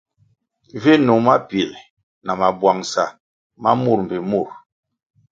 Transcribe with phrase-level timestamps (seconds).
[0.81, 1.67] Vi nung mapiē
[2.25, 3.03] na mabwangʼsa
[3.61, 4.49] ma mur mbpi murʼ.